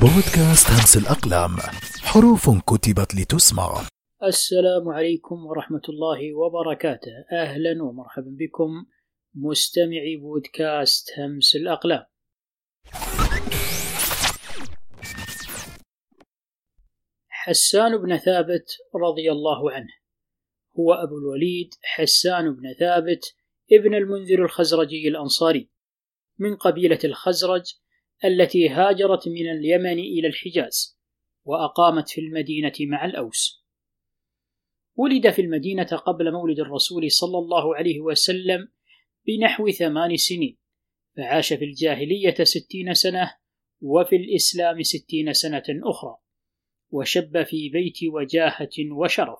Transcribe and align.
بودكاست 0.00 0.70
همس 0.70 0.96
الأقلام. 0.96 1.50
حروف 2.02 2.50
كتبت 2.50 3.14
لتسمع. 3.14 3.82
السلام 4.22 4.88
عليكم 4.88 5.46
ورحمة 5.46 5.80
الله 5.88 6.34
وبركاته. 6.34 7.12
أهلا 7.32 7.82
ومرحبا 7.82 8.36
بكم 8.38 8.86
مستمعي 9.34 10.16
بودكاست 10.16 11.10
همس 11.18 11.56
الأقلام. 11.56 12.04
حسان 17.28 17.96
بن 17.96 18.16
ثابت 18.16 18.66
رضي 18.94 19.32
الله 19.32 19.72
عنه. 19.72 19.94
هو 20.78 20.92
أبو 20.92 21.18
الوليد 21.18 21.70
حسان 21.82 22.54
بن 22.54 22.74
ثابت 22.80 23.34
ابن 23.72 23.94
المنذر 23.94 24.44
الخزرجي 24.44 25.08
الأنصاري. 25.08 25.70
من 26.38 26.56
قبيلة 26.56 26.98
الخزرج 27.04 27.74
التي 28.24 28.68
هاجرت 28.68 29.28
من 29.28 29.50
اليمن 29.50 29.98
إلى 29.98 30.28
الحجاز 30.28 30.98
وأقامت 31.44 32.08
في 32.08 32.20
المدينة 32.20 32.72
مع 32.80 33.04
الأوس. 33.04 33.64
ولد 34.96 35.30
في 35.30 35.42
المدينة 35.42 35.84
قبل 35.84 36.32
مولد 36.32 36.60
الرسول 36.60 37.10
صلى 37.10 37.38
الله 37.38 37.76
عليه 37.76 38.00
وسلم 38.00 38.68
بنحو 39.26 39.70
ثمان 39.70 40.16
سنين 40.16 40.58
فعاش 41.16 41.52
في 41.52 41.64
الجاهلية 41.64 42.34
ستين 42.44 42.94
سنة 42.94 43.34
وفي 43.80 44.16
الإسلام 44.16 44.82
ستين 44.82 45.32
سنة 45.32 45.64
أخرى 45.68 46.16
وشب 46.90 47.42
في 47.42 47.68
بيت 47.68 47.98
وجاهة 48.12 48.92
وشرف 48.92 49.38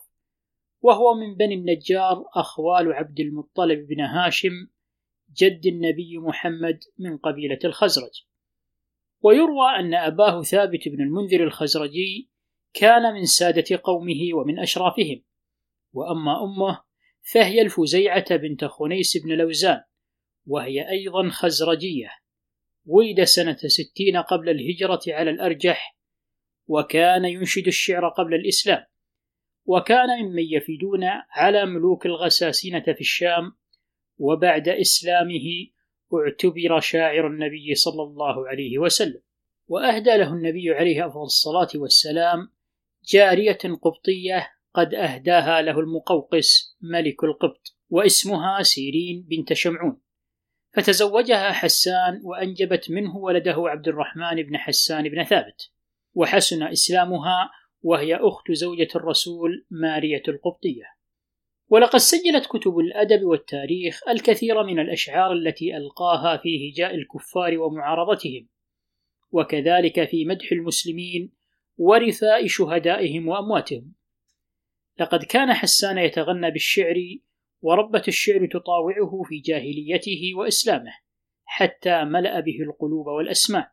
وهو 0.81 1.15
من 1.15 1.35
بني 1.37 1.55
النجار 1.55 2.25
أخوال 2.35 2.93
عبد 2.93 3.21
المطلب 3.21 3.87
بن 3.87 4.01
هاشم 4.01 4.69
جد 5.37 5.67
النبي 5.67 6.19
محمد 6.19 6.81
من 6.99 7.17
قبيلة 7.17 7.59
الخزرج. 7.65 8.28
ويروى 9.21 9.69
أن 9.79 9.95
أباه 9.95 10.43
ثابت 10.43 10.89
بن 10.89 11.01
المنذر 11.03 11.45
الخزرجي 11.45 12.31
كان 12.75 13.15
من 13.15 13.25
سادة 13.25 13.81
قومه 13.85 14.35
ومن 14.35 14.59
أشرافهم. 14.59 15.25
وأما 15.93 16.45
أمه 16.45 16.83
فهي 17.33 17.63
الفزيعة 17.63 18.37
بنت 18.37 18.65
خنيس 18.65 19.17
بن 19.17 19.33
لوزان 19.33 19.83
وهي 20.47 20.91
أيضا 20.91 21.29
خزرجية. 21.29 22.11
ولد 22.87 23.25
سنة 23.25 23.57
ستين 23.57 24.17
قبل 24.17 24.49
الهجرة 24.49 25.01
على 25.09 25.31
الأرجح 25.31 25.99
وكان 26.67 27.25
ينشد 27.25 27.67
الشعر 27.67 28.09
قبل 28.09 28.35
الإسلام. 28.35 28.85
وكان 29.65 30.09
ممن 30.23 30.43
يفيدون 30.43 31.05
على 31.31 31.67
ملوك 31.67 32.07
الغساسنة 32.07 32.83
في 32.83 33.01
الشام 33.01 33.53
وبعد 34.19 34.69
إسلامه 34.69 35.69
اعتبر 36.15 36.81
شاعر 36.81 37.27
النبي 37.27 37.75
صلى 37.75 38.03
الله 38.03 38.49
عليه 38.49 38.79
وسلم 38.79 39.21
وأهدى 39.69 40.17
له 40.17 40.33
النبي 40.33 40.71
عليه 40.71 41.07
أفضل 41.07 41.23
الصلاة 41.23 41.69
والسلام 41.75 42.51
جارية 43.05 43.59
قبطية 43.83 44.51
قد 44.75 44.95
أهداها 44.95 45.63
له 45.63 45.81
المقوقس 45.81 46.77
ملك 46.81 47.25
القبط 47.25 47.77
واسمها 47.91 48.63
سيرين 48.63 49.27
بنت 49.29 49.53
شمعون. 49.53 50.01
فتزوجها 50.73 51.53
حسان 51.53 52.21
وأنجبت 52.25 52.91
منه 52.91 53.17
ولده 53.17 53.55
عبد 53.59 53.89
الرحمن 53.89 54.43
بن 54.43 54.57
حسان 54.57 55.09
بن 55.09 55.25
ثابت. 55.25 55.71
وحسن 56.15 56.63
إسلامها 56.63 57.51
وهي 57.83 58.17
أخت 58.17 58.53
زوجة 58.53 58.89
الرسول 58.97 59.67
مارية 59.71 60.23
القبطية. 60.29 60.98
ولقد 61.69 61.99
سجلت 61.99 62.47
كتب 62.47 62.79
الأدب 62.79 63.25
والتاريخ 63.25 64.09
الكثير 64.09 64.63
من 64.63 64.79
الأشعار 64.79 65.33
التي 65.33 65.77
ألقاها 65.77 66.37
في 66.37 66.71
هجاء 66.71 66.95
الكفار 66.95 67.59
ومعارضتهم 67.59 68.49
وكذلك 69.31 70.09
في 70.09 70.25
مدح 70.25 70.53
المسلمين 70.53 71.33
ورثاء 71.77 72.47
شهدائهم 72.47 73.29
وأمواتهم. 73.29 73.93
لقد 75.01 75.25
كان 75.25 75.55
حسان 75.55 75.99
يتغنى 75.99 76.51
بالشعر 76.51 76.97
وربة 77.63 78.03
الشعر 78.09 78.47
تطاوعه 78.47 79.23
في 79.29 79.39
جاهليته 79.41 80.33
وإسلامه 80.37 80.93
حتى 81.45 82.05
ملأ 82.05 82.41
به 82.41 82.63
القلوب 82.63 83.07
والأسماع 83.07 83.73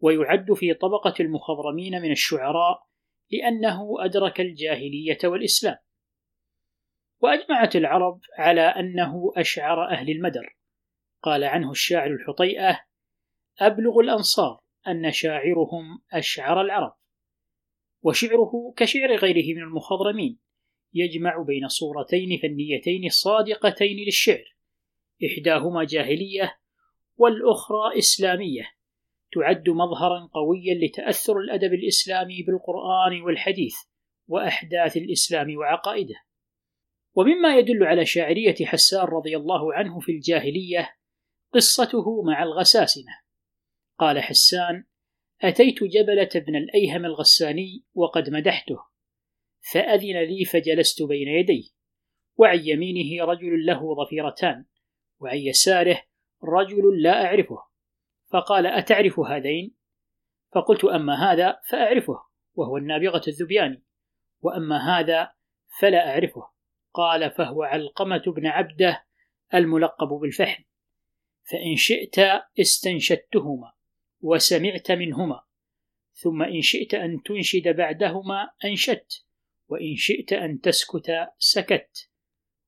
ويعد 0.00 0.52
في 0.52 0.74
طبقة 0.74 1.14
المخضرمين 1.20 2.02
من 2.02 2.10
الشعراء 2.10 2.86
لأنه 3.30 4.04
أدرك 4.04 4.40
الجاهلية 4.40 5.18
والإسلام. 5.24 5.76
وأجمعت 7.20 7.76
العرب 7.76 8.20
على 8.38 8.60
أنه 8.60 9.32
أشعر 9.36 9.90
أهل 9.90 10.10
المدر. 10.10 10.56
قال 11.22 11.44
عنه 11.44 11.70
الشاعر 11.70 12.10
الحطيئة 12.10 12.80
أبلغ 13.60 14.00
الأنصار 14.00 14.60
أن 14.88 15.12
شاعرهم 15.12 16.02
أشعر 16.12 16.60
العرب. 16.60 16.96
وشعره 18.02 18.74
كشعر 18.76 19.16
غيره 19.16 19.56
من 19.56 19.62
المخضرمين 19.62 20.38
يجمع 20.94 21.42
بين 21.42 21.68
صورتين 21.68 22.38
فنيتين 22.42 23.08
صادقتين 23.08 23.96
للشعر 24.06 24.44
إحداهما 25.24 25.84
جاهلية 25.84 26.58
والأخرى 27.16 27.98
إسلامية 27.98 28.62
تعد 29.32 29.68
مظهرا 29.68 30.28
قويا 30.32 30.74
لتأثر 30.74 31.38
الأدب 31.38 31.74
الإسلامي 31.74 32.42
بالقرآن 32.42 33.22
والحديث 33.22 33.74
وأحداث 34.28 34.96
الإسلام 34.96 35.56
وعقائده. 35.56 36.14
ومما 37.16 37.56
يدل 37.56 37.84
على 37.84 38.06
شاعرية 38.06 38.54
حسان 38.64 39.04
رضي 39.04 39.36
الله 39.36 39.74
عنه 39.74 40.00
في 40.00 40.12
الجاهلية 40.12 40.96
قصته 41.52 42.22
مع 42.22 42.42
الغساسنة 42.42 43.12
قال 43.98 44.20
حسان 44.20 44.84
أتيت 45.42 45.84
جبلة 45.84 46.30
بن 46.34 46.56
الأيهم 46.56 47.04
الغساني 47.04 47.84
وقد 47.94 48.30
مدحته 48.30 48.78
فأذن 49.72 50.22
لي 50.22 50.44
فجلست 50.44 51.02
بين 51.02 51.28
يديه 51.28 51.68
وعن 52.36 52.60
يمينه 52.64 53.24
رجل 53.24 53.66
له 53.66 53.94
ظفيرتان 53.94 54.64
وعن 55.20 55.38
يساره 55.38 56.02
رجل 56.44 57.02
لا 57.02 57.26
أعرفه 57.26 57.58
فقال 58.32 58.66
أتعرف 58.66 59.20
هذين؟ 59.20 59.74
فقلت 60.52 60.84
أما 60.84 61.32
هذا 61.32 61.60
فأعرفه 61.70 62.22
وهو 62.54 62.76
النابغة 62.76 63.22
الذبياني 63.28 63.84
وأما 64.40 64.98
هذا 64.98 65.32
فلا 65.80 66.10
أعرفه 66.10 66.55
قال 66.96 67.30
فهو 67.30 67.62
علقمة 67.62 68.22
بن 68.36 68.46
عبده 68.46 69.06
الملقب 69.54 70.08
بالفحم 70.08 70.62
فإن 71.50 71.76
شئت 71.76 72.18
استنشدتهما 72.60 73.72
وسمعت 74.20 74.92
منهما 74.92 75.42
ثم 76.12 76.42
إن 76.42 76.62
شئت 76.62 76.94
أن 76.94 77.22
تنشد 77.22 77.68
بعدهما 77.68 78.50
أنشدت 78.64 79.24
وإن 79.68 79.96
شئت 79.96 80.32
أن 80.32 80.60
تسكت 80.60 81.12
سكت. 81.38 82.10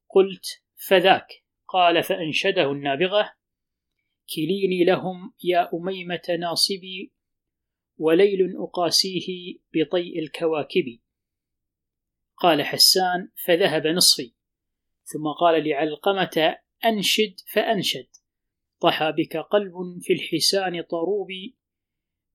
قلت 0.09 0.47
فذاك. 0.89 1.27
قال 1.69 2.03
فأنشده 2.03 2.73
النابغة. 2.73 3.33
كليني 4.35 4.85
لهم 4.85 5.35
يا 5.45 5.71
أميمة 5.75 6.37
ناصبي 6.41 7.13
وليل 7.97 8.57
أقاسيه 8.57 9.59
بطيء 9.75 10.19
الكواكب. 10.19 10.99
قال 12.41 12.63
حسان 12.63 13.29
فذهب 13.45 13.87
نصفي. 13.87 14.33
ثم 15.05 15.29
قال 15.41 15.69
لعلقمة 15.69 16.57
أنشد 16.85 17.35
فأنشد. 17.53 18.09
طحى 18.81 19.13
بك 19.13 19.37
قلب 19.37 19.99
في 20.01 20.13
الحسان 20.13 20.83
طروبي. 20.83 21.57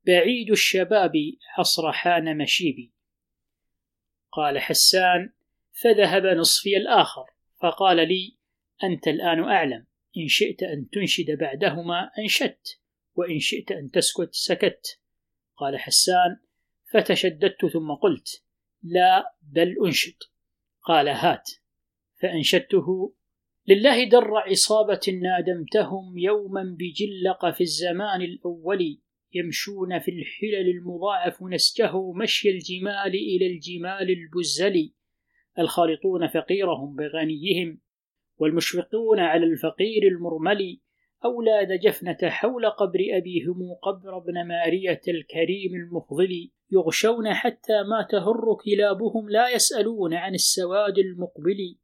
بعيد 0.06 0.52
الشباب 0.52 1.12
حصرحان 1.56 2.38
مشيبي. 2.38 2.94
قال 4.31 4.59
حسان 4.59 5.34
فذهب 5.81 6.25
نصفي 6.25 6.78
الآخر. 6.78 7.25
فقال 7.62 8.08
لي 8.08 8.38
أنت 8.84 9.08
الآن 9.08 9.44
أعلم. 9.44 9.85
إن 10.18 10.28
شئت 10.28 10.64
أن 10.64 10.90
تنشد 10.90 11.31
بعدهما 11.31 12.12
أنشدت 12.20 12.80
وإن 13.16 13.40
شئت 13.40 13.72
أن 13.72 13.91
تسكت 13.91 14.30
سكت. 14.31 15.00
قال 15.58 15.80
حسان 15.80 16.40
فتشددت 16.94 17.66
ثم 17.66 17.91
قلت 17.91 18.44
لا 18.84 19.35
بل 19.41 19.76
أنشد. 19.85 20.18
قال 20.82 21.08
هات. 21.08 21.50
فأنشدته. 22.22 23.14
لله 23.68 24.09
در 24.09 24.38
عصابة 24.38 25.00
نادمتهم 25.22 26.18
يوما 26.18 26.78
بجلق 26.80 27.52
في 27.56 27.62
الزمان 27.62 28.22
الأول 28.22 29.00
يمشون 29.34 30.00
في 30.00 30.12
الحلل 30.12 30.70
المضاعف 30.70 31.44
نسجه 31.44 32.12
مشي 32.12 32.50
الجمال 32.50 33.16
إلى 33.16 33.47
الجمال 33.47 34.09
البزل. 34.09 34.94
الخالطون 35.59 36.28
فقيرهم 36.28 36.96
بغنيهم 36.96 37.82
والمشفقون 38.38 39.20
على 39.20 39.46
الفقير 39.46 40.03
المرمل. 40.03 40.79
أولاد 41.26 41.79
جفنة 41.79 42.18
حول 42.24 42.70
قبر 42.70 43.00
أبيهم 43.12 43.74
قبر 43.84 44.18
ابن 44.18 44.47
مارية 44.47 45.02
الكريم 45.08 45.76
المفضل. 45.76 46.50
يغشون 46.73 47.34
حتى 47.34 47.84
ما 47.84 48.08
تهر 48.11 48.58
كلابهم 48.66 49.29
لا 49.29 49.49
يسألون 49.49 50.14
عن 50.14 50.34
السواد 50.34 50.97
المقبل 50.97 51.78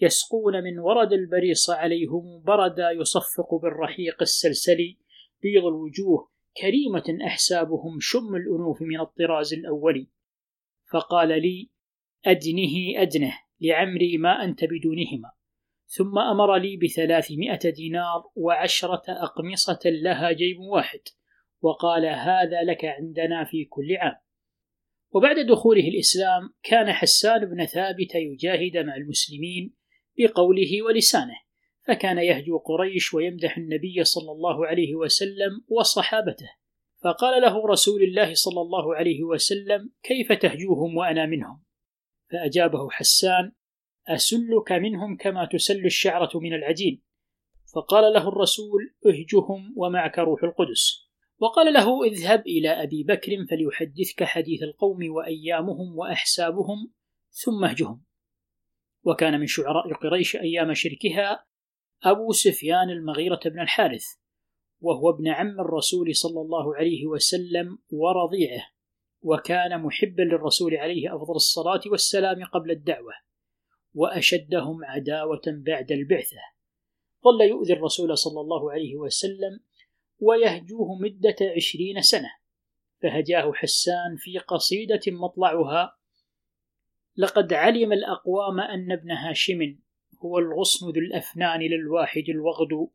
يسقون 0.00 0.62
من 0.62 0.78
ورد 0.78 1.12
البريص 1.12 1.70
عليهم 1.70 2.42
بردا 2.42 2.90
يصفق 2.90 3.54
بالرحيق 3.54 4.16
السلسل. 4.22 4.96
بيض 5.42 5.64
الوجوه 5.64 6.30
كريمة 6.60 7.26
أحسابهم 7.26 7.98
شم 8.00 8.34
الأنوف 8.36 8.82
من 8.82 9.00
الطراز 9.00 9.54
الأول. 9.54 10.06
فقال 10.92 11.28
لي 11.28 11.70
أدنه 12.26 13.02
أدنه 13.02 13.38
لعمري 13.60 14.18
ما 14.18 14.44
أنت 14.44 14.64
بدونهما. 14.64 15.30
ثم 15.86 16.18
أمر 16.18 16.56
لي 16.56 16.76
بثلاثمائة 16.76 17.70
دينار 17.70 18.24
وعشرة 18.36 19.02
أقمصة 19.08 19.80
لها 19.84 20.32
جيب 20.32 20.60
واحد. 20.60 21.00
وقال 21.60 22.06
هذا 22.06 22.62
لك 22.62 22.84
عندنا 22.84 23.44
في 23.44 23.64
كل 23.64 23.96
عام. 23.96 24.23
وبعد 25.14 25.46
دخوله 25.46 25.88
الإسلام 25.88 26.54
كان 26.62 26.92
حسان 26.92 27.44
بن 27.44 27.66
ثابت 27.66 28.14
يجاهد 28.14 28.76
مع 28.76 28.96
المسلمين 28.96 29.74
بقوله 30.18 30.82
ولسانه 30.82 31.36
فكان 31.86 32.18
يهجو 32.18 32.58
قريش 32.58 33.14
ويمدح 33.14 33.56
النبي 33.56 34.04
صلى 34.04 34.32
الله 34.32 34.66
عليه 34.66 34.94
وسلم 34.94 35.64
وصحابته 35.68 36.50
فقال 37.04 37.42
له 37.42 37.66
رسول 37.66 38.02
الله 38.02 38.34
صلى 38.34 38.60
الله 38.60 38.96
عليه 38.96 39.22
وسلم 39.24 39.90
كيف 40.02 40.32
تهجوهم 40.32 40.96
وأنا 40.96 41.26
منهم؟ 41.26 41.62
فأجابه 42.32 42.90
حسان 42.90 43.52
أسلك 44.08 44.72
منهم 44.72 45.16
كما 45.16 45.48
تسل 45.52 45.84
الشعرة 45.84 46.30
من 46.34 46.54
العجين. 46.54 47.02
فقال 47.74 48.12
له 48.12 48.28
الرسول 48.28 48.94
اهجهم 49.06 49.74
ومعك 49.76 50.18
روح 50.18 50.44
القدس. 50.44 51.03
وقال 51.38 51.72
له 51.72 52.04
اذهب 52.04 52.40
إلى 52.46 52.68
أبي 52.68 53.02
بكر 53.02 53.46
فليحدثك 53.50 54.24
حديث 54.24 54.62
القوم 54.62 54.98
وأيامهم 55.10 55.98
وأحسابهم 55.98 56.92
ثم 57.30 57.64
اهجهم. 57.64 58.04
وكان 59.04 59.40
من 59.40 59.46
شعراء 59.46 59.94
قريش 59.94 60.36
أيام 60.36 60.74
شركها 60.74 61.44
أبو 62.02 62.32
سفيان 62.32 62.90
المغيرة 62.90 63.40
بن 63.46 63.60
الحارث 63.60 64.04
وهو 64.80 65.10
ابن 65.10 65.28
عم 65.28 65.60
الرسول 65.60 66.16
صلى 66.16 66.40
الله 66.40 66.76
عليه 66.76 67.06
وسلم 67.06 67.78
ورضيعه 67.90 68.66
وكان 69.22 69.82
محبا 69.82 70.22
للرسول 70.22 70.74
عليه 70.74 71.16
أفضل 71.16 71.34
الصلاة 71.34 71.80
والسلام 71.86 72.44
قبل 72.44 72.70
الدعوة 72.70 73.12
وأشدهم 73.94 74.84
عداوة 74.84 75.42
بعد 75.46 75.92
البعثة. 75.92 76.40
ظل 77.24 77.48
يؤذي 77.48 77.72
الرسول 77.72 78.18
صلى 78.18 78.40
الله 78.40 78.72
عليه 78.72 78.96
وسلم 78.96 79.60
ويهجوه 80.18 80.98
مدة 81.00 81.36
عشرين 81.56 82.02
سنة. 82.02 82.30
فهجاه 83.02 83.52
حسان 83.52 84.16
في 84.16 84.38
قصيدة 84.38 85.00
مطلعها 85.08 85.96
لقد 87.16 87.52
علم 87.52 87.92
الأقوام 87.92 88.60
أن 88.60 88.92
ابن 88.92 89.10
هاشم 89.10 89.76
هو 90.24 90.38
الغصن 90.38 90.86
ذو 90.86 91.00
الأفنان 91.00 91.60
للواحد 91.60 92.24
الوغد 92.28 92.88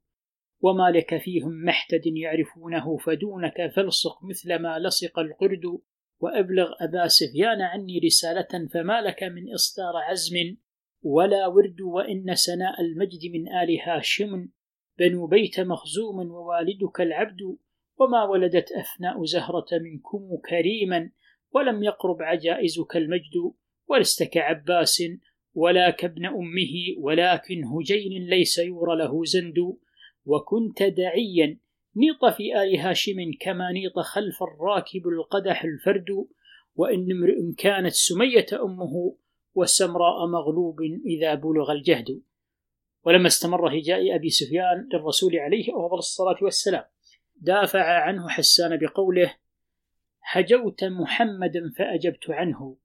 وما 0.62 0.92
لك 0.92 1.18
فيهم 1.18 1.66
محتد 1.66 2.06
يعرفونه 2.06 2.98
فدونك 2.98 3.72
فالصق 3.76 4.24
مثل 4.24 4.56
ما 4.56 4.80
لصق 4.80 5.20
القرد 5.20 5.80
وأبلغ 6.20 6.74
أبا 6.82 7.08
سفيان 7.08 7.62
عني 7.62 8.00
رسالة 8.06 8.68
فما 8.74 9.02
لك 9.02 9.24
من 9.24 9.54
إصدار 9.54 9.94
عزم 10.10 10.36
ولا 11.02 11.48
ورد 11.48 11.82
وإن 11.82 12.36
سناء 12.36 12.82
المجد 12.82 13.32
من 13.34 13.48
آل 13.48 13.80
هاشم 13.82 14.48
بنو 15.00 15.28
بيت 15.28 15.60
مخزوم 15.60 16.32
ووالدك 16.32 17.02
العبد 17.02 17.42
وما 18.00 18.24
ولدت 18.24 18.72
أفناء 18.72 19.24
زهرة 19.24 19.68
منكم 19.72 20.30
كريما 20.50 21.12
ولم 21.52 21.84
يقرب 21.84 22.22
عجائزك 22.22 22.98
المجد 22.98 23.54
ولست 23.88 24.24
كعباس 24.24 25.04
ولا 25.54 25.90
كابن 25.90 26.26
أمه 26.26 26.74
ولكن 26.98 27.64
هجين 27.66 28.30
ليس 28.30 28.58
يرى 28.58 28.96
له 28.98 29.24
زند. 29.24 29.78
وكنت 30.26 30.84
دعيا 30.84 31.58
نيط 31.96 32.26
في 32.26 32.64
آل 32.64 32.78
هاشم 32.78 33.16
كما 33.40 33.72
نيط 33.72 34.00
خلف 34.00 34.44
الراكب 34.44 35.08
القدح 35.08 35.64
الفرد. 35.64 36.28
وإن 36.76 37.12
امرئ 37.12 37.54
كانت 37.58 37.94
سمية 37.94 38.46
أمه 38.54 39.16
والسمراء 39.54 40.28
مغلوب 40.28 40.78
إذا 41.06 41.36
بلغ 41.36 41.72
الجهد. 41.72 42.22
ولما 43.06 43.28
استمر 43.28 43.78
هجاء 43.78 44.16
أبي 44.16 44.30
سفيان 44.30 44.90
للرسول 44.94 45.36
عليه 45.36 45.66
أفضل 45.70 45.98
الصلاة 45.98 46.38
والسلام. 46.42 46.84
دافع 47.36 48.02
عنه 48.04 48.30
حسان 48.30 48.78
بقوله 48.78 49.36
هجوت 50.24 50.84
محمدا 50.84 51.72
فأجبت 51.78 52.30
عنه 52.30 52.78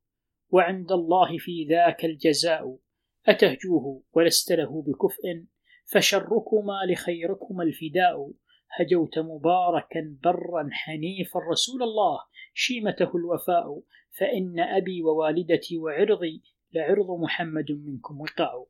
وعند 0.50 0.92
الله 0.92 1.38
في 1.38 1.66
ذاك 1.70 2.04
الجزاء 2.04 2.78
أتهجوه 3.26 4.02
ولست 4.12 4.52
له 4.52 4.82
بكفء 4.82 5.44
فشركما 5.92 6.80
لخيركما 6.88 7.62
الفداء 7.62 8.32
هجوت 8.70 9.18
مباركا 9.18 10.16
برا 10.22 10.68
حنيفا 10.72 11.40
رسول 11.40 11.82
الله 11.82 12.20
شيمته 12.54 13.16
الوفاء 13.16 13.82
فإن 14.18 14.60
أبي 14.60 15.02
ووالدتي 15.02 15.78
وعرضي 15.78 16.42
لعرض 16.72 17.10
محمد 17.20 17.72
منكم 17.72 18.20
وقاء. 18.20 18.66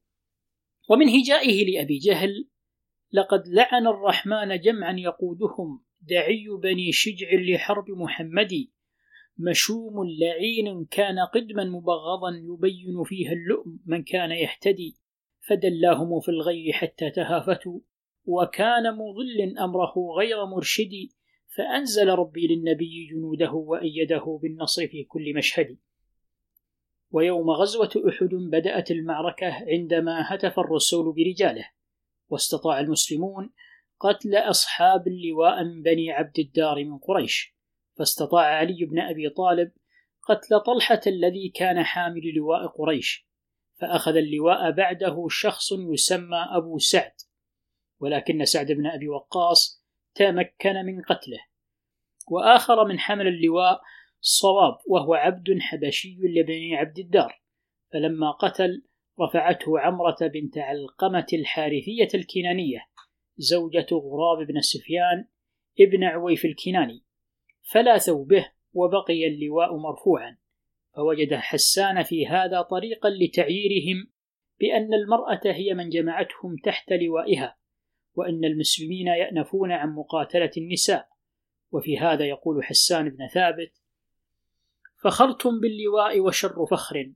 ومن 0.88 1.08
هجائه 1.08 1.64
لأبي 1.64 1.98
جهل 1.98 2.48
لقد 3.12 3.42
لعن 3.48 3.86
الرحمن 3.86 4.60
جمعا 4.60 4.96
يقودهم 4.98 5.84
دعي 6.00 6.46
بني 6.62 6.92
شجع 6.92 7.28
لحرب 7.32 7.90
محمد 7.90 8.68
مشوم 9.38 9.94
لعين 10.20 10.84
كان 10.84 11.18
قدما 11.18 11.64
مبغضا 11.64 12.30
يبين 12.30 13.04
فيها 13.04 13.32
اللؤم 13.32 13.80
من 13.86 14.02
كان 14.02 14.30
يهتدي 14.30 14.96
فدلاهم 15.40 16.20
في 16.20 16.28
الغي 16.28 16.72
حتى 16.72 17.10
تهافتوا 17.10 17.80
وكان 18.24 18.82
مضل 18.94 19.58
أمره 19.58 19.94
غير 20.18 20.46
مرشد 20.46 21.08
فأنزل 21.56 22.08
ربي 22.08 22.46
للنبي 22.46 23.06
جنوده 23.10 23.52
وأيده 23.52 24.38
بالنصر 24.42 24.86
في 24.86 25.04
كل 25.04 25.34
مشهد. 25.34 25.78
ويوم 27.14 27.50
غزوة 27.50 27.90
أحد 28.08 28.28
بدأت 28.32 28.90
المعركة 28.90 29.46
عندما 29.46 30.34
هتف 30.34 30.58
الرسول 30.58 31.14
برجاله 31.14 31.70
واستطاع 32.28 32.80
المسلمون 32.80 33.52
قتل 34.00 34.36
أصحاب 34.36 35.08
اللواء 35.08 35.64
من 35.64 35.82
بني 35.82 36.12
عبد 36.12 36.38
الدار 36.38 36.84
من 36.84 36.98
قريش. 36.98 37.54
فاستطاع 37.98 38.44
علي 38.44 38.84
بن 38.84 39.00
أبي 39.00 39.28
طالب 39.28 39.72
قتل 40.22 40.60
طلحة 40.60 41.00
الذي 41.06 41.48
كان 41.48 41.84
حامل 41.84 42.34
لواء 42.36 42.66
قريش 42.66 43.28
فأخذ 43.80 44.16
اللواء 44.16 44.70
بعده 44.70 45.26
شخص 45.30 45.72
يسمى 45.72 46.46
أبو 46.50 46.78
سعد. 46.78 47.14
ولكن 48.00 48.44
سعد 48.44 48.72
بن 48.72 48.86
أبي 48.86 49.08
وقاص 49.08 49.84
تمكن 50.14 50.74
من 50.86 51.02
قتله. 51.02 51.40
وآخر 52.28 52.84
من 52.84 52.98
حمل 52.98 53.26
اللواء 53.26 53.80
صواب 54.26 54.78
وهو 54.86 55.14
عبد 55.14 55.58
حبشي 55.60 56.18
لبني 56.22 56.76
عبد 56.76 56.98
الدار. 56.98 57.42
فلما 57.92 58.30
قتل 58.30 58.82
رفعته 59.20 59.80
عمرة 59.80 60.16
بنت 60.20 60.58
علقمة 60.58 61.26
الحارثية 61.32 62.08
الكنانية 62.14 62.86
زوجة 63.36 63.86
غراب 63.92 64.46
بن 64.46 64.60
سفيان 64.60 65.26
ابن 65.80 66.04
عويف 66.04 66.44
الكناني. 66.44 67.04
فلاثوا 67.72 68.24
به 68.24 68.52
وبقي 68.72 69.26
اللواء 69.26 69.76
مرفوعا. 69.76 70.38
فوجد 70.96 71.34
حسان 71.34 72.02
في 72.02 72.26
هذا 72.26 72.62
طريقا 72.62 73.10
لتعييرهم 73.10 74.12
بأن 74.60 74.94
المرأة 74.94 75.40
هي 75.44 75.74
من 75.74 75.88
جمعتهم 75.88 76.56
تحت 76.64 76.92
لوائها 76.92 77.56
وأن 78.14 78.44
المسلمين 78.44 79.06
يأنفون 79.06 79.72
عن 79.72 79.94
مقاتلة 79.94 80.50
النساء. 80.56 81.08
وفي 81.72 81.98
هذا 81.98 82.24
يقول 82.24 82.64
حسان 82.64 83.08
بن 83.08 83.28
ثابت 83.34 83.83
فخرتم 85.04 85.60
باللواء 85.60 86.20
وشر 86.20 86.66
فخر. 86.66 87.12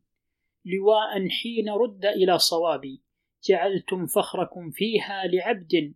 لواء 0.64 1.28
حين 1.28 1.68
رد 1.68 2.04
إلى 2.04 2.38
صوابي 2.38 3.02
جعلتم 3.44 4.06
فخركم 4.06 4.70
فيها 4.70 5.26
لعبد 5.26 5.94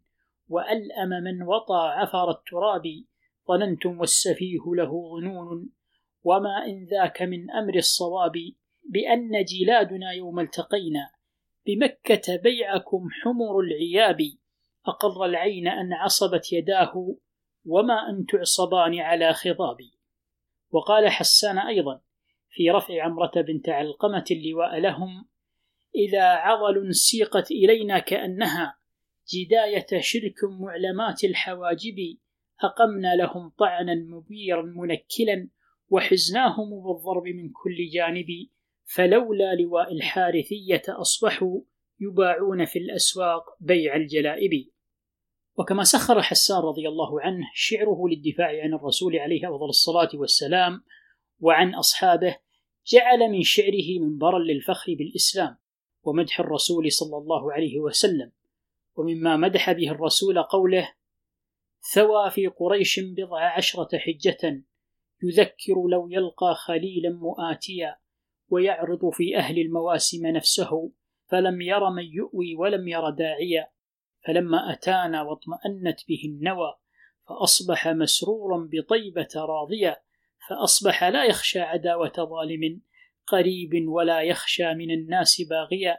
وألأم 0.49 1.09
من 1.09 1.43
وطى 1.43 1.93
عفر 1.97 2.31
التراب. 2.31 2.83
ظننتم 3.49 4.01
والسفيه 4.01 4.61
له 4.77 5.11
ظنون 5.13 5.71
وما 6.25 6.67
إن 6.67 6.87
ذاك 6.87 7.23
من 7.23 7.51
أمر 7.51 7.77
الصواب. 7.77 8.33
بأن 8.89 9.45
جلادنا 9.45 10.13
يوم 10.13 10.41
التقينا. 10.41 11.11
بمكة 11.67 12.37
بيعكم 12.37 13.09
حمر 13.23 13.61
العياب. 13.61 14.19
أقر 14.87 15.25
العين 15.25 15.69
أن 15.69 15.93
عصبت 15.93 16.53
يداه. 16.53 17.17
وما 17.67 18.11
أن 18.11 18.27
تعصبان 18.27 18.99
على 18.99 19.33
خضابي 19.33 20.02
وقال 20.73 21.09
حسان 21.09 21.59
أيضا 21.59 22.01
في 22.51 22.71
رفع 22.71 23.03
عمرة 23.05 23.33
بنت 23.37 23.69
علقمة 23.69 24.25
اللواء 24.31 24.81
لهم 24.81 25.27
إذا 25.95 26.25
عضل 26.25 26.95
سيقت 26.95 27.51
إلينا 27.51 27.99
كأنها 27.99 28.79
جداية 29.35 30.01
شرك 30.01 30.35
معلمات 30.61 31.25
الحواجب 31.25 32.17
أقمنا 32.65 33.17
لهم 33.17 33.53
طعنا 33.59 33.95
مبيرا 33.95 34.63
منكلا 34.63 35.49
وحزناهم 35.89 36.83
بالضرب 36.83 37.27
من 37.27 37.51
كل 37.51 37.89
جانب 37.93 38.27
فلولا 38.85 39.55
لواء 39.55 39.93
الحارثية 39.93 40.83
أصبحوا 40.89 41.61
يباعون 42.01 42.65
في 42.65 42.79
الأسواق 42.79 43.45
بيع 43.61 43.97
الجلائب. 43.97 44.69
وكما 45.57 45.85
سخر 45.85 46.23
حسان 46.23 46.59
رضي 46.59 46.89
الله 46.89 47.21
عنه 47.21 47.51
شعره 47.55 48.09
للدفاع 48.09 48.63
عن 48.63 48.75
الرسول 48.75 49.17
عليه 49.17 49.51
أفضل 49.51 49.69
الصلاة 49.69 50.09
والسلام 50.15 50.85
وعن 51.41 51.75
أصحابه 51.75 52.37
جعل 52.87 53.31
من 53.31 53.43
شعره 53.43 53.99
منبرا 54.01 54.39
للفخر 54.39 54.95
بالإسلام 54.95 55.57
ومدح 56.03 56.41
الرسول 56.41 56.93
صلى 56.93 57.17
الله 57.17 57.53
عليه 57.53 57.81
وسلم 57.81 58.33
ومما 58.97 59.37
مدح 59.37 59.73
به 59.73 59.91
الرسول 59.91 60.43
قوله 60.43 60.93
ثوى 61.95 62.31
في 62.31 62.47
قريش 62.47 63.01
بضع 63.01 63.57
عشرة 63.57 63.99
حجة 63.99 64.63
يذكر 65.23 65.89
لو 65.91 66.09
يلقى 66.11 66.55
خليلا 66.55 67.11
مؤاتيا 67.11 67.97
ويعرض 68.49 69.11
في 69.11 69.37
أهل 69.37 69.59
المواسم 69.59 70.27
نفسه 70.27 70.91
فلم 71.27 71.61
ير 71.61 71.91
من 71.91 72.05
يؤوي 72.05 72.55
ولم 72.55 72.89
ير 72.89 73.11
داعيا 73.11 73.69
فلما 74.27 74.73
أتانا 74.73 75.23
واطمأنت 75.23 76.01
به 76.09 76.23
النوى 76.25 76.75
فأصبح 77.29 77.89
مسرورا 77.89 78.69
بطيبة 78.73 79.29
راضيا 79.37 79.97
فأصبح 80.49 81.05
لا 81.05 81.25
يخشى 81.25 81.61
عداوة 81.61 82.13
ظالم 82.17 82.81
قريب 83.27 83.89
ولا 83.89 84.21
يخشى 84.21 84.75
من 84.75 84.91
الناس 84.91 85.43
باغيا 85.51 85.99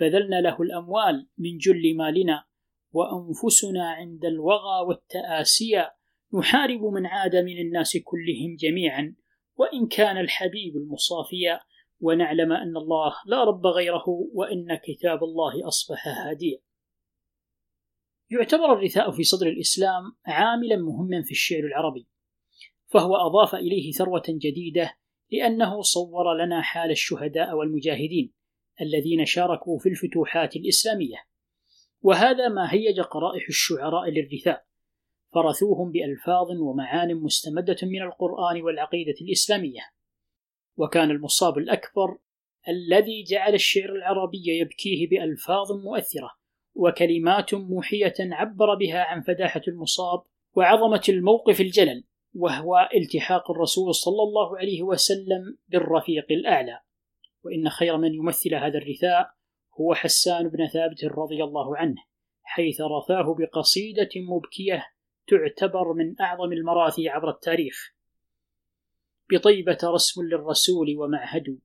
بذلنا 0.00 0.40
له 0.40 0.62
الأموال 0.62 1.28
من 1.38 1.58
جل 1.58 1.96
مالنا 1.96 2.44
وأنفسنا 2.92 3.90
عند 3.90 4.24
الوغى 4.24 4.86
والتآسيا 4.86 5.90
نحارب 6.34 6.84
من 6.84 7.06
عاد 7.06 7.36
من 7.36 7.58
الناس 7.58 7.96
كلهم 8.04 8.56
جميعا 8.58 9.14
وإن 9.56 9.86
كان 9.86 10.18
الحبيب 10.18 10.76
المصافيا 10.76 11.60
ونعلم 12.00 12.52
أن 12.52 12.76
الله 12.76 13.14
لا 13.26 13.44
رب 13.44 13.66
غيره 13.66 14.04
وإن 14.08 14.74
كتاب 14.74 15.24
الله 15.24 15.68
أصبح 15.68 16.08
هاديا. 16.08 16.58
يعتبر 18.34 18.72
الرثاء 18.72 19.10
في 19.10 19.24
صدر 19.24 19.46
الإسلام 19.46 20.02
عاملا 20.26 20.76
مهما 20.76 21.22
في 21.22 21.30
الشعر 21.30 21.64
العربي 21.64 22.06
فهو 22.86 23.16
أضاف 23.16 23.54
إليه 23.54 23.92
ثروة 23.92 24.22
جديدة 24.28 24.96
لأنه 25.32 25.82
صور 25.82 26.34
لنا 26.44 26.62
حال 26.62 26.90
الشهداء 26.90 27.54
والمجاهدين 27.54 28.32
الذين 28.80 29.24
شاركوا 29.24 29.78
في 29.78 29.88
الفتوحات 29.88 30.56
الإسلامية 30.56 31.16
وهذا 32.02 32.48
ما 32.48 32.72
هيج 32.72 33.00
قرائح 33.00 33.48
الشعراء 33.48 34.10
للرثاء 34.10 34.64
فرثوهم 35.34 35.90
بألفاظ 35.90 36.50
ومعان 36.60 37.14
مستمدة 37.14 37.76
من 37.82 38.02
القرآن 38.02 38.62
والعقيدة 38.62 39.14
الإسلامية. 39.20 39.80
وكان 40.76 41.10
المصاب 41.10 41.58
الأكبر 41.58 42.18
الذي 42.68 43.22
جعل 43.22 43.54
الشعر 43.54 43.92
العربي 43.92 44.44
يبكيه 44.46 45.08
بألفاظ 45.08 45.72
مؤثرة 45.72 46.30
وكلمات 46.74 47.54
موحية 47.54 48.14
عبر 48.20 48.74
بها 48.74 49.02
عن 49.02 49.22
فداحة 49.22 49.62
المصاب 49.68 50.22
وعظمة 50.54 51.02
الموقف 51.08 51.60
الجلل 51.60 52.04
وهو 52.34 52.88
التحاق 52.94 53.50
الرسول 53.50 53.94
صلى 53.94 54.22
الله 54.22 54.58
عليه 54.58 54.82
وسلم 54.82 55.58
بالرفيق 55.68 56.26
الأعلى. 56.30 56.80
وإن 57.44 57.68
خير 57.68 57.96
من 57.96 58.14
يمثل 58.14 58.54
هذا 58.54 58.78
الرثاء 58.78 59.30
هو 59.80 59.94
حسان 59.94 60.48
بن 60.48 60.66
ثابت 60.66 61.04
رضي 61.04 61.44
الله 61.44 61.76
عنه 61.76 61.96
حيث 62.42 62.80
رثاه 62.80 63.34
بقصيدة 63.38 64.08
مبكية 64.16 64.86
تعتبر 65.26 65.92
من 65.92 66.20
أعظم 66.20 66.52
المراثي 66.52 67.08
عبر 67.08 67.30
التاريخ. 67.30 67.94
بطيبة 69.32 69.78
رسم 69.84 70.22
للرسول 70.22 70.96
ومعهد 70.96 71.58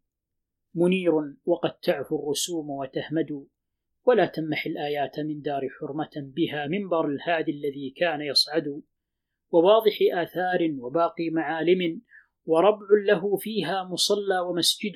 منير 0.75 1.11
وقد 1.45 1.71
تعفو 1.71 2.23
الرسوم 2.23 2.69
وتهمد. 2.69 3.47
ولا 4.09 4.25
تمح 4.25 4.65
الآيات 4.65 5.19
من 5.19 5.41
دار 5.41 5.61
حرمة 5.79 6.09
بها 6.15 6.67
منبر 6.67 7.07
الهادي 7.07 7.51
الذي 7.51 7.93
كان 7.97 8.21
يصعد 8.21 8.81
وواضح 9.51 9.97
آثار 10.13 10.75
وباقي 10.79 11.29
معالم 11.29 12.01
وربع 12.45 12.87
له 13.07 13.37
فيها 13.37 13.83
مصلى 13.83 14.39
ومسجد 14.39 14.93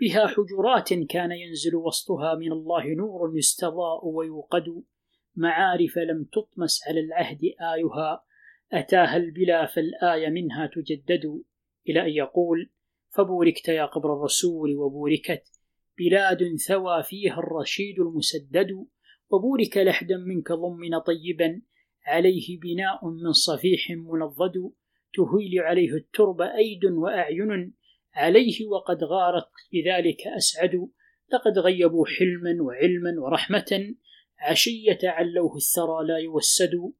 بها 0.00 0.26
حجرات 0.26 0.92
كان 0.92 1.32
ينزل 1.32 1.76
وسطها 1.76 2.34
من 2.34 2.52
الله 2.52 2.86
نور 2.86 3.38
يستضاء 3.38 4.06
ويوقد. 4.06 4.82
معارف 5.36 5.98
لم 5.98 6.24
تطمس 6.24 6.80
على 6.88 7.00
العهد 7.00 7.40
آيها 7.74 8.24
أتاها 8.72 9.16
البلا 9.16 9.66
فالآية 9.66 10.28
منها 10.28 10.66
تجدد. 10.66 11.42
إلى 11.88 12.00
أن 12.02 12.08
يقول 12.08 12.70
فبوركت 13.10 13.68
يا 13.68 13.86
قبر 13.86 14.12
الرسول 14.12 14.76
وبوركت 14.76 15.61
بلاد 16.04 16.56
ثوى 16.56 17.02
فيها 17.02 17.38
الرشيد 17.38 18.00
المسدد 18.00 18.86
وبورك 19.30 19.76
لحدا 19.76 20.16
منك 20.16 20.52
ضمن 20.52 20.98
طيبا 20.98 21.62
عليه 22.06 22.60
بناء 22.60 23.08
من 23.08 23.32
صفيح 23.32 23.90
منضد 23.90 24.72
تهيل 25.14 25.60
عليه 25.60 25.94
الترب 25.94 26.40
أيد 26.40 26.84
وأعين 26.84 27.74
عليه 28.14 28.66
وقد 28.66 29.04
غارت 29.04 29.48
بذلك 29.72 30.26
أسعد 30.36 30.88
لقد 31.32 31.58
غيبوا 31.58 32.06
حلما 32.06 32.62
وعلما 32.62 33.20
ورحمة 33.20 33.94
عشية 34.38 34.98
علوه 35.02 35.56
الثرى 35.56 36.06
لا 36.06 36.18
يوسد 36.18 36.92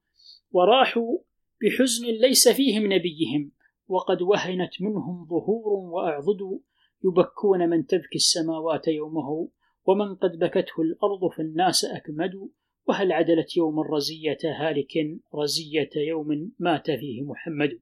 وراحوا 0.51 1.19
بحزن 1.63 2.07
ليس 2.07 2.49
فيهم 2.49 2.93
نبيهم 2.93 3.53
وقد 3.89 4.23
وهنت 4.23 4.83
منهم 4.83 5.27
ظهور 5.27 5.73
وأعضد 5.73 6.61
يبكون 7.05 7.69
من 7.69 7.87
تبكي 7.87 8.17
السماوات 8.17 8.89
يومه 8.89 9.49
ومن 9.85 10.15
قد 10.15 10.39
بكته 10.39 10.83
الأرض 10.83 11.33
فالناس 11.37 11.85
أكمد 11.85 12.51
وهل 12.89 13.13
عدلت 13.13 13.57
يوما 13.57 13.83
رزية 13.83 14.39
هالك 14.45 14.93
رزية 15.35 15.91
يوم 15.97 16.53
مات 16.59 16.91
فيه 16.91 17.23
محمد؟ 17.23 17.81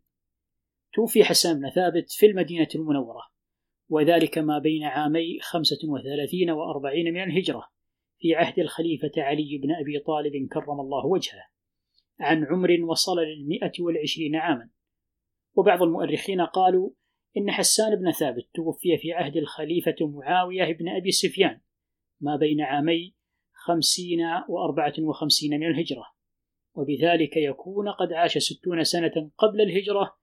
توفي 0.93 1.25
حسان 1.25 1.61
بن 1.61 1.71
ثابت 1.71 2.11
في 2.11 2.27
المدينة 2.27 2.69
المنورة 2.75 3.23
وذلك 3.89 4.39
ما 4.39 4.59
بين 4.59 4.85
عامي 4.85 5.41
خمسة 5.41 5.79
وثلاثين 5.89 6.51
وأربعين 6.51 7.15
من 7.15 7.23
الهجرة 7.23 7.69
في 8.19 8.35
عهد 8.35 8.59
الخليفة 8.59 9.13
علي 9.17 9.59
بن 9.63 9.75
أبي 9.75 9.99
طالب 9.99 10.49
كرم 10.53 10.81
الله 10.81 11.07
وجهه 11.07 11.47
عن 12.21 12.45
عمر 12.45 12.85
وصل 12.85 13.17
للمئة 13.19 13.73
والعشرين 13.81 14.37
عاما. 14.37 14.71
وبعض 15.55 15.83
المؤرخين 15.83 16.41
قالوا 16.41 16.91
إن 17.37 17.51
حسان 17.51 17.97
بن 17.97 18.13
ثابت 18.13 18.49
توفي 18.55 18.99
في 18.99 19.13
عهد 19.13 19.37
الخليفة 19.37 19.97
معاوية 20.01 20.73
بن 20.73 20.89
أبي 20.89 21.11
سفيان 21.11 21.61
ما 22.21 22.37
بين 22.37 22.61
عامي 22.61 23.15
خمسين 23.53 24.21
وأربعة 24.49 24.95
وخمسين 24.99 25.61
من 25.61 25.67
الهجرة 25.67 26.07
وبذلك 26.75 27.37
يكون 27.37 27.89
قد 27.89 28.13
عاش 28.13 28.39
ستون 28.39 28.85
سنة 28.85 29.31
قبل 29.39 29.61
الهجرة 29.61 30.17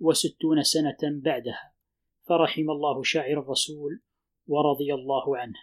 وستون 0.00 0.62
سنة 0.62 0.98
بعدها 1.02 1.72
فرحم 2.28 2.70
الله 2.70 3.02
شاعر 3.02 3.40
الرسول 3.40 4.00
ورضي 4.46 4.94
الله 4.94 5.38
عنه. 5.38 5.58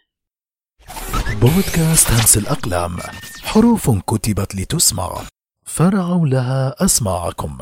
بودكاست 1.42 2.08
همس 2.12 2.38
الأقلام 2.38 2.92
حروف 3.44 3.90
كتبت 3.90 4.56
لتسمع 4.56 5.28
فرعوا 5.66 6.28
لها 6.28 6.76
أسماعكم. 6.86 7.58